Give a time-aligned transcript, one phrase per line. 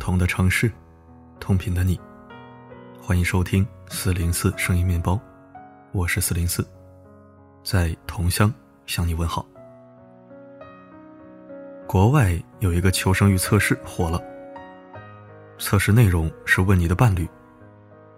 [0.00, 0.72] 同的城市，
[1.38, 2.00] 同频的你，
[3.00, 5.20] 欢迎收听四零四声音面包，
[5.92, 6.66] 我是四零四，
[7.62, 8.52] 在同乡
[8.86, 9.46] 向你问好。
[11.86, 14.18] 国外有一个求生欲测试火了，
[15.58, 17.28] 测试内容是问你的伴侣：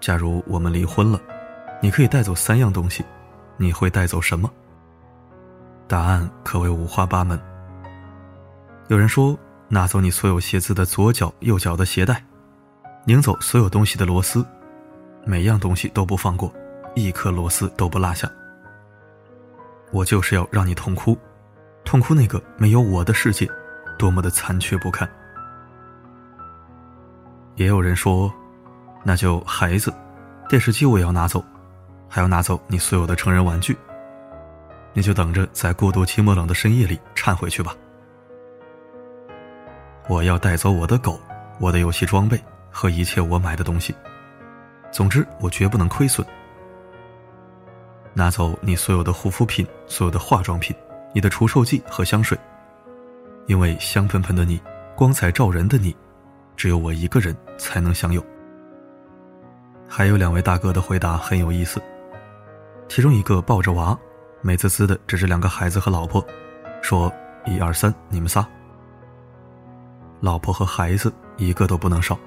[0.00, 1.20] 假如我们离婚了，
[1.82, 3.04] 你可以带走三样东西，
[3.58, 4.50] 你会带走什么？
[5.86, 7.38] 答案可谓五花八门。
[8.88, 9.38] 有人说。
[9.68, 12.22] 拿走你所有鞋子的左脚、右脚的鞋带，
[13.04, 14.46] 拧走所有东西的螺丝，
[15.24, 16.52] 每样东西都不放过，
[16.94, 18.30] 一颗螺丝都不落下。
[19.90, 21.18] 我就是要让你痛哭，
[21.84, 23.48] 痛哭那个没有我的世界，
[23.98, 25.08] 多么的残缺不堪。
[27.56, 28.32] 也有人说，
[29.02, 29.92] 那就孩子、
[30.48, 31.44] 电视机我也要拿走，
[32.08, 33.76] 还要拿走你所有的成人玩具，
[34.92, 37.74] 你就等着在孤独寂寞冷的深夜里忏悔去吧。
[40.08, 41.20] 我要带走我的狗，
[41.58, 42.40] 我的游戏装备
[42.70, 43.94] 和一切我买的东西。
[44.92, 46.26] 总之，我绝不能亏损。
[48.14, 50.74] 拿走你所有的护肤品、所有的化妆品、
[51.12, 52.38] 你的除臭剂和香水，
[53.46, 54.60] 因为香喷喷的你、
[54.94, 55.94] 光彩照人的你，
[56.56, 58.24] 只有我一个人才能享有。
[59.88, 61.82] 还有两位大哥的回答很有意思，
[62.88, 63.98] 其中一个抱着娃，
[64.40, 66.24] 美滋滋的指着两个孩子和老婆，
[66.80, 67.12] 说
[67.44, 68.46] ：“一二三，你们仨。”
[70.20, 72.18] 老婆和孩子一个都不能少，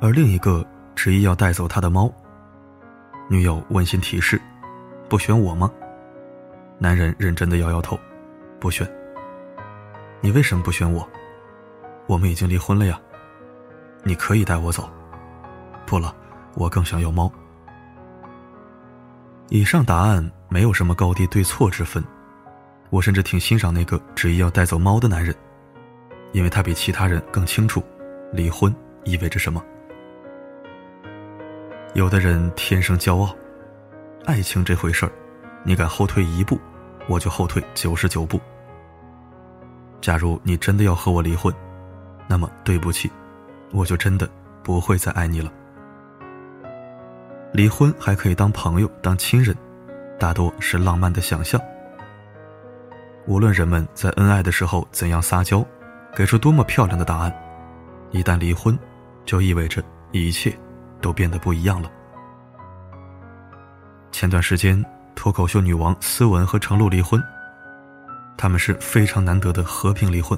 [0.00, 2.12] 而另一个执意要带走他的猫。
[3.28, 4.40] 女友温馨提示
[5.08, 5.70] ：“不选我吗？”
[6.78, 7.98] 男人认真的摇摇头
[8.58, 8.88] ：“不选。”
[10.20, 11.08] 你为什么不选我？
[12.06, 13.00] 我们已经离婚了呀。
[14.02, 14.88] 你可以带我走。
[15.86, 16.14] 不了，
[16.54, 17.30] 我更想要猫。
[19.48, 22.02] 以上答案没有什么高低对错之分，
[22.90, 25.34] 我甚至挺欣赏那个执意要带走猫的男人。
[26.32, 27.82] 因为他比其他人更清楚，
[28.32, 28.74] 离婚
[29.04, 29.64] 意味着什么。
[31.94, 33.34] 有的人天生骄傲，
[34.24, 35.12] 爱情这回事儿，
[35.64, 36.58] 你敢后退一步，
[37.08, 38.40] 我就后退九十九步。
[40.00, 41.52] 假如你真的要和我离婚，
[42.28, 43.10] 那么对不起，
[43.72, 44.28] 我就真的
[44.62, 45.50] 不会再爱你了。
[47.52, 49.56] 离婚还可以当朋友、当亲人，
[50.18, 51.60] 大多是浪漫的想象。
[53.26, 55.66] 无论人们在恩爱的时候怎样撒娇。
[56.14, 57.32] 给出多么漂亮的答案，
[58.10, 58.76] 一旦离婚，
[59.24, 60.56] 就意味着一切
[61.00, 61.90] 都变得不一样了。
[64.10, 67.22] 前段时间，脱口秀女王思文和程璐离婚，
[68.36, 70.36] 他们是非常难得的和平离婚，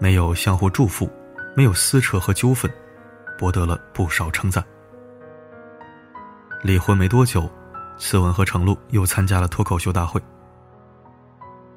[0.00, 1.08] 没有相互祝福，
[1.54, 2.68] 没有撕扯和纠纷，
[3.38, 4.64] 博得了不少称赞。
[6.62, 7.48] 离婚没多久，
[7.96, 10.20] 思文和程璐又参加了脱口秀大会。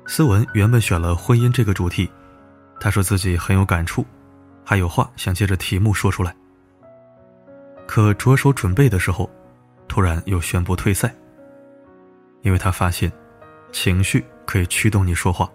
[0.07, 2.09] 思文原本选了婚姻这个主题。
[2.79, 4.05] 他说自己很有感触，
[4.63, 6.35] 还有话想借着题目说出来。
[7.87, 9.29] 可着手准备的时候，
[9.87, 11.13] 突然又宣布退赛，
[12.41, 13.11] 因为他发现，
[13.71, 15.49] 情绪可以驱动你说话，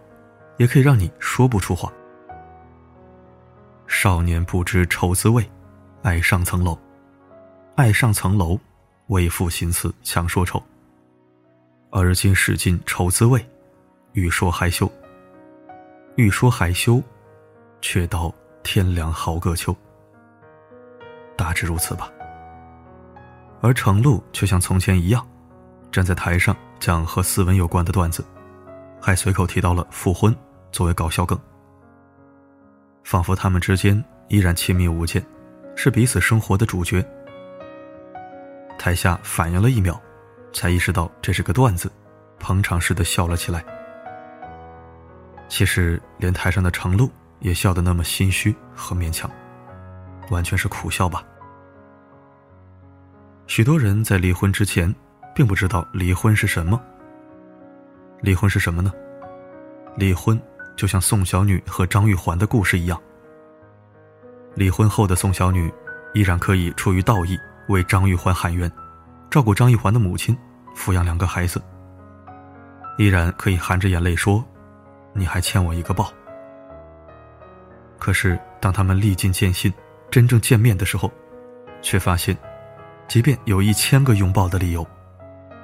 [0.57, 1.93] 也可以让你说不出话。
[3.87, 5.49] 少年不知愁滋味，
[6.03, 6.79] 爱上层楼，
[7.77, 8.59] 爱上层楼，
[9.09, 10.63] 为赋新词强说愁。
[11.91, 13.47] 而今使尽愁滋味，
[14.13, 14.91] 欲说还休，
[16.17, 17.03] 欲说还休。
[17.83, 18.33] 却道
[18.63, 19.77] 天凉好个秋，
[21.37, 22.11] 大致如此吧。
[23.61, 25.27] 而程璐却像从前一样，
[25.91, 28.25] 站在台上讲和斯文有关的段子，
[29.01, 30.35] 还随口提到了复婚
[30.71, 31.39] 作为搞笑梗，
[33.05, 35.23] 仿佛他们之间依然亲密无间，
[35.75, 37.05] 是彼此生活的主角。
[38.79, 40.01] 台下反应了一秒，
[40.53, 41.91] 才意识到这是个段子，
[42.39, 43.65] 捧场似的笑了起来。
[45.49, 47.11] 其实连台上的程璐。
[47.43, 49.31] 也笑得那么心虚和勉强，
[50.31, 51.23] 完全是苦笑吧。
[53.47, 54.93] 许多人在离婚之前，
[55.35, 56.81] 并不知道离婚是什么。
[58.21, 58.93] 离婚是什么呢？
[59.97, 60.41] 离婚
[60.77, 62.99] 就像宋小女和张玉环的故事一样。
[64.55, 65.71] 离婚后的宋小女，
[66.15, 67.37] 依然可以出于道义
[67.69, 68.71] 为张玉环喊冤，
[69.29, 70.37] 照顾张玉环的母亲，
[70.77, 71.61] 抚养两个孩子，
[72.99, 74.45] 依然可以含着眼泪说
[75.13, 76.11] ：“你还欠我一个抱。”
[78.03, 79.73] 可是，当他们历尽艰辛，
[80.11, 81.09] 真正见面的时候，
[81.83, 82.37] 却发现，
[83.07, 84.85] 即便有一千个拥抱的理由，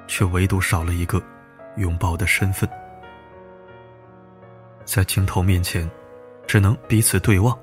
[0.07, 1.21] 却唯独少了一个
[1.75, 2.69] 拥抱的身份。
[4.85, 5.91] 在镜头面前，
[6.47, 7.59] 只能彼此对望，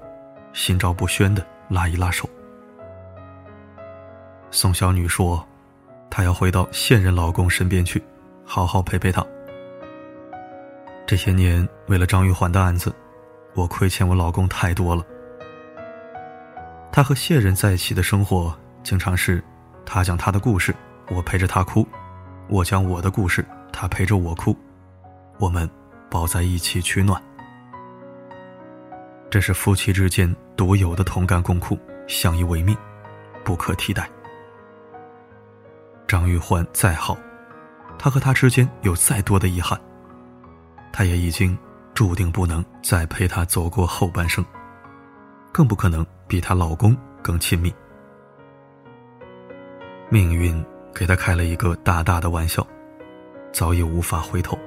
[0.52, 2.28] 心照不宣的拉一拉手。
[4.50, 5.42] 宋小女说
[6.10, 8.02] ：“她要回到现任老公身边去，
[8.44, 9.26] 好好陪陪他。
[11.06, 12.94] 这些年，为了张玉环的案子。”
[13.56, 15.02] 我亏欠我老公太多了，
[16.92, 19.42] 他和谢人在一起的生活，经常是
[19.86, 20.76] 他讲他的故事，
[21.08, 21.82] 我陪着他哭；
[22.48, 23.42] 我讲我的故事，
[23.72, 24.54] 他陪着我哭。
[25.38, 25.68] 我们
[26.10, 27.20] 抱在一起取暖，
[29.30, 32.76] 这是夫妻之间独有的同甘共苦、相依为命，
[33.42, 34.06] 不可替代。
[36.06, 37.16] 张玉环再好，
[37.98, 39.80] 他和他之间有再多的遗憾，
[40.92, 41.56] 他也已经
[41.96, 44.44] 注定不能再陪她走过后半生。
[45.50, 47.74] 更不可能比她老公更亲密。
[50.10, 50.62] 命运
[50.94, 52.64] 给她开了一个大大的玩笑，
[53.50, 54.58] 早已无法回头。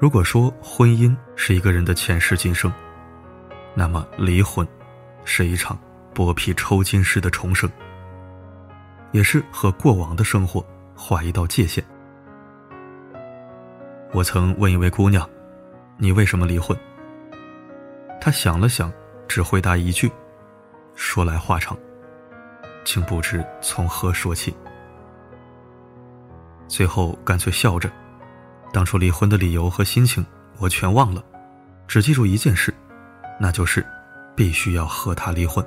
[0.00, 2.72] 如果说婚姻是一个人的前世今生，
[3.74, 4.66] 那么离婚
[5.26, 5.78] 是一场
[6.14, 7.70] 剥皮抽筋式的重生，
[9.12, 11.84] 也是和过往的生活划一道界限。
[14.16, 15.28] 我曾问一位姑娘
[16.00, 16.74] ：“你为什么离婚？”
[18.18, 18.90] 她想了想，
[19.28, 20.10] 只回答一句
[20.96, 21.76] ：“说来话长，
[22.82, 24.56] 竟不知从何说起。”
[26.66, 27.92] 最后干脆笑着
[28.72, 30.24] ：“当初离婚的理由和心情，
[30.60, 31.22] 我全忘了，
[31.86, 32.72] 只记住一件事，
[33.38, 33.84] 那就是
[34.34, 35.62] 必须要和他离婚。”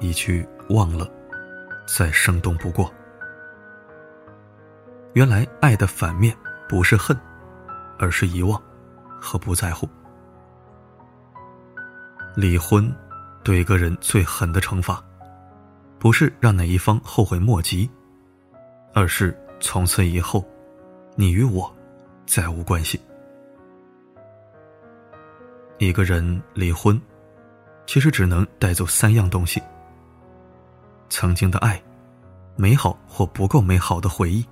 [0.00, 1.06] 一句“忘了”，
[1.86, 2.90] 再生动不过。
[5.16, 6.36] 原来爱的反面
[6.68, 7.18] 不是恨，
[7.98, 8.62] 而是遗忘
[9.18, 9.88] 和不在乎。
[12.34, 12.94] 离婚，
[13.42, 15.02] 对一个人最狠的惩罚，
[15.98, 17.90] 不是让哪一方后悔莫及，
[18.92, 20.46] 而是从此以后，
[21.14, 21.74] 你与我
[22.26, 23.00] 再无关系。
[25.78, 27.00] 一个人离婚，
[27.86, 29.62] 其实只能带走三样东西：
[31.08, 31.82] 曾经的爱，
[32.54, 34.46] 美好或不够美好的回忆，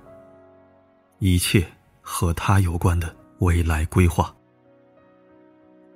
[1.19, 1.65] 一切
[2.01, 4.33] 和他有关的未来规划，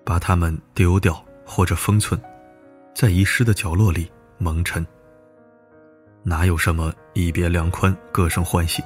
[0.03, 1.23] 把他们丢掉。
[1.51, 2.21] 或者封存，
[2.93, 4.07] 在遗失的角落里
[4.37, 4.85] 蒙尘。
[6.21, 8.83] 哪有什么一别两宽，各生欢喜？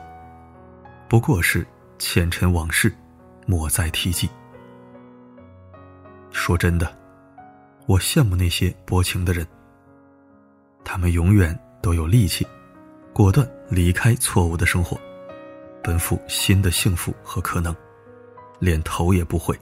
[1.10, 1.68] 不过是
[2.00, 2.90] 前尘往事，
[3.46, 4.30] 莫再提及。
[6.32, 6.98] 说真的，
[7.86, 9.46] 我羡慕那些薄情的人。
[10.86, 12.48] 他们永远都有力气，
[13.12, 14.98] 果断离开错误的生活，
[15.84, 17.76] 奔赴新的幸福和可能，
[18.60, 19.60] 连头也不回。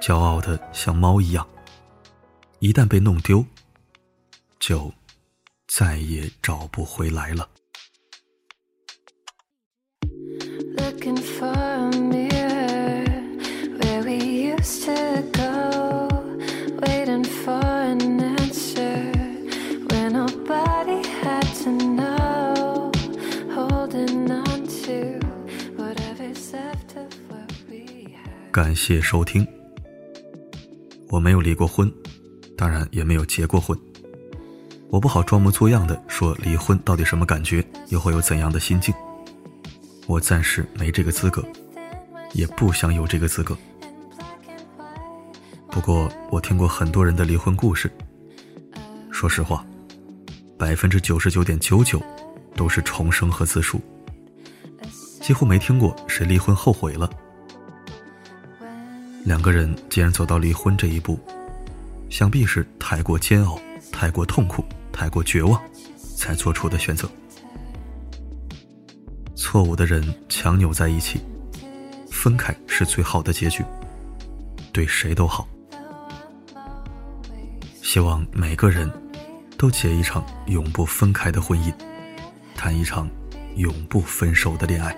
[0.00, 1.46] 骄傲的像猫一样，
[2.58, 3.44] 一旦被弄丢，
[4.58, 4.92] 就
[5.68, 7.48] 再也找不回来了。
[28.54, 29.44] 感谢收听。
[31.08, 31.92] 我没有离过婚，
[32.56, 33.76] 当然也没有结过婚。
[34.90, 38.94] 我不好装模作样的说离婚到底什么感觉，又会有怎样的心境。
[40.06, 41.44] 我暂时没这个资格，
[42.32, 43.58] 也不想有这个资格。
[45.68, 47.90] 不过我听过很多人的离婚故事，
[49.10, 49.66] 说实话，
[50.56, 52.00] 百分之九十九点九九
[52.54, 53.80] 都是重生和自述，
[55.20, 57.10] 几乎没听过谁离婚后悔了。
[59.24, 61.18] 两个人既然走到离婚这一步，
[62.10, 63.58] 想必是太过煎熬、
[63.90, 64.62] 太过痛苦、
[64.92, 65.58] 太过绝望，
[66.14, 67.08] 才做出的选择。
[69.34, 71.20] 错误的人强扭在一起，
[72.10, 73.64] 分开是最好的结局，
[74.72, 75.48] 对谁都好。
[77.80, 78.90] 希望每个人
[79.56, 81.72] 都结一场永不分开的婚姻，
[82.54, 83.08] 谈一场
[83.56, 84.94] 永不分手的恋爱，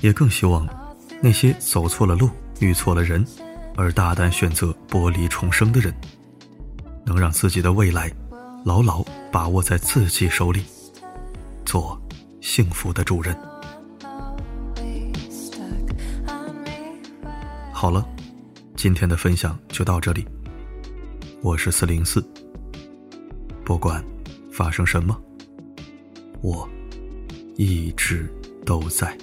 [0.00, 0.85] 也更希望。
[1.20, 2.30] 那些走错了路、
[2.60, 3.26] 遇错了人，
[3.76, 5.92] 而大胆选择剥离重生的人，
[7.04, 8.12] 能让自己的未来
[8.64, 10.62] 牢牢把握在自己手里，
[11.64, 12.00] 做
[12.40, 13.36] 幸福的主人。
[17.72, 18.06] 好了，
[18.76, 20.26] 今天的分享就到这里。
[21.42, 22.24] 我是四零四，
[23.64, 24.04] 不管
[24.52, 25.20] 发生什么，
[26.40, 26.68] 我
[27.56, 28.32] 一直
[28.64, 29.16] 都在。